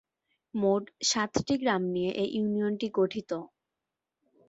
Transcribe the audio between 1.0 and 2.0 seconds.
সাতটি গ্রাম